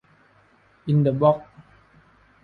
[0.87, 1.49] อินเดอะบ็อกซ์